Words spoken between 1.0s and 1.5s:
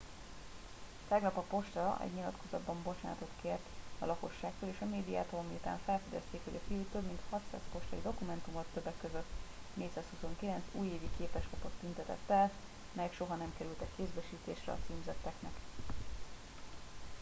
tegnap a